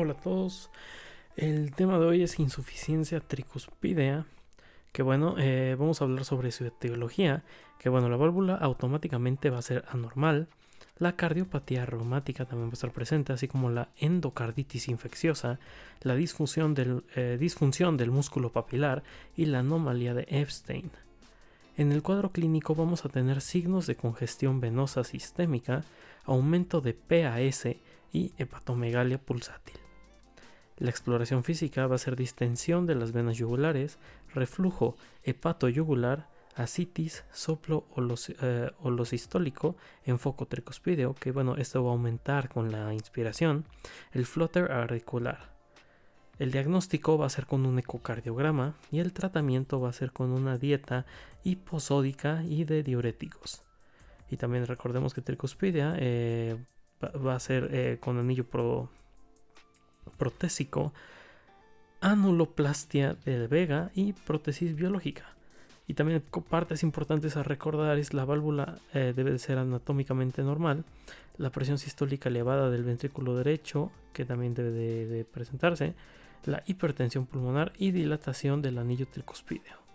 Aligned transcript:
Hola 0.00 0.12
a 0.12 0.16
todos. 0.16 0.70
El 1.34 1.74
tema 1.74 1.98
de 1.98 2.06
hoy 2.06 2.22
es 2.22 2.38
insuficiencia 2.38 3.18
tricuspidea. 3.18 4.26
Que 4.92 5.02
bueno, 5.02 5.34
eh, 5.38 5.74
vamos 5.76 6.00
a 6.00 6.04
hablar 6.04 6.24
sobre 6.24 6.52
su 6.52 6.64
etiología. 6.64 7.42
Que 7.80 7.88
bueno, 7.88 8.08
la 8.08 8.16
válvula 8.16 8.54
automáticamente 8.54 9.50
va 9.50 9.58
a 9.58 9.62
ser 9.62 9.84
anormal. 9.88 10.46
La 10.98 11.16
cardiopatía 11.16 11.84
reumática 11.84 12.44
también 12.44 12.68
va 12.68 12.74
a 12.74 12.74
estar 12.74 12.92
presente, 12.92 13.32
así 13.32 13.48
como 13.48 13.70
la 13.70 13.88
endocarditis 13.96 14.86
infecciosa, 14.86 15.58
la 16.02 16.14
disfunción 16.14 16.74
del, 16.74 17.02
eh, 17.16 17.36
disfunción 17.40 17.96
del 17.96 18.12
músculo 18.12 18.52
papilar 18.52 19.02
y 19.34 19.46
la 19.46 19.58
anomalía 19.58 20.14
de 20.14 20.28
Epstein. 20.30 20.92
En 21.76 21.90
el 21.90 22.04
cuadro 22.04 22.30
clínico 22.30 22.76
vamos 22.76 23.04
a 23.04 23.08
tener 23.08 23.40
signos 23.40 23.88
de 23.88 23.96
congestión 23.96 24.60
venosa 24.60 25.02
sistémica, 25.02 25.82
aumento 26.24 26.80
de 26.80 26.94
PAS 26.94 27.66
y 28.12 28.32
hepatomegalia 28.38 29.18
pulsátil. 29.18 29.87
La 30.78 30.90
exploración 30.90 31.42
física 31.42 31.86
va 31.88 31.96
a 31.96 31.98
ser 31.98 32.14
distensión 32.14 32.86
de 32.86 32.94
las 32.94 33.12
venas 33.12 33.36
yugulares, 33.36 33.98
reflujo 34.32 34.96
hepatoyugular, 35.24 36.28
asitis, 36.54 37.24
soplo 37.32 37.86
eh, 38.40 38.70
holosistólico 38.80 39.76
en 40.04 40.18
foco 40.18 40.46
tricuspideo, 40.46 41.14
que 41.14 41.32
bueno, 41.32 41.56
esto 41.56 41.82
va 41.82 41.90
a 41.90 41.92
aumentar 41.94 42.48
con 42.48 42.70
la 42.70 42.94
inspiración, 42.94 43.64
el 44.12 44.24
flutter 44.24 44.70
auricular. 44.70 45.56
El 46.38 46.52
diagnóstico 46.52 47.18
va 47.18 47.26
a 47.26 47.30
ser 47.30 47.46
con 47.46 47.66
un 47.66 47.80
ecocardiograma 47.80 48.74
y 48.92 49.00
el 49.00 49.12
tratamiento 49.12 49.80
va 49.80 49.88
a 49.88 49.92
ser 49.92 50.12
con 50.12 50.30
una 50.30 50.58
dieta 50.58 51.06
hiposódica 51.42 52.44
y 52.44 52.62
de 52.64 52.84
diuréticos. 52.84 53.64
Y 54.30 54.36
también 54.36 54.66
recordemos 54.66 55.14
que 55.14 55.22
tricuspidia 55.22 55.94
eh, 55.98 56.56
va 57.02 57.34
a 57.34 57.40
ser 57.40 57.68
eh, 57.72 57.98
con 58.00 58.18
anillo 58.18 58.44
pro 58.44 58.90
protésico, 60.18 60.92
anuloplastia 62.00 63.14
de 63.24 63.46
Vega 63.46 63.90
y 63.94 64.12
prótesis 64.12 64.74
biológica. 64.76 65.24
Y 65.86 65.94
también 65.94 66.22
partes 66.50 66.82
importantes 66.82 67.36
a 67.36 67.42
recordar 67.42 67.98
es 67.98 68.12
la 68.12 68.26
válvula 68.26 68.78
eh, 68.92 69.14
debe 69.16 69.32
de 69.32 69.38
ser 69.38 69.56
anatómicamente 69.56 70.42
normal, 70.42 70.84
la 71.38 71.50
presión 71.50 71.78
sistólica 71.78 72.28
elevada 72.28 72.68
del 72.68 72.84
ventrículo 72.84 73.34
derecho, 73.34 73.90
que 74.12 74.26
también 74.26 74.52
debe 74.52 74.70
de, 74.70 75.06
de 75.06 75.24
presentarse, 75.24 75.94
la 76.44 76.62
hipertensión 76.66 77.24
pulmonar 77.24 77.72
y 77.78 77.92
dilatación 77.92 78.60
del 78.60 78.76
anillo 78.76 79.06
tricuspideo. 79.06 79.87